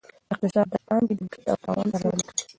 اقتصاد 0.31 0.67
د 0.73 0.75
پانګې 0.87 1.13
د 1.19 1.21
ګټې 1.31 1.47
او 1.51 1.57
تاوان 1.63 1.87
ارزونه 1.93 2.23
کوي. 2.27 2.43